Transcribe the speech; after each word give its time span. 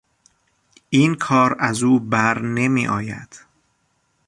این 0.89 1.15
کار 1.15 1.55
از 1.59 1.83
او 1.83 1.99
بر 1.99 2.39
نمیآید. 2.41 3.45